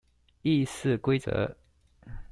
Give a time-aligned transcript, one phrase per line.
[0.43, 1.55] 議事規則